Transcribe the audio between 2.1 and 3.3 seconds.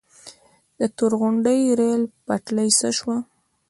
پټلۍ څه شوه؟